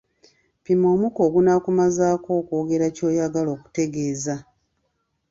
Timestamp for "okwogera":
2.39-2.87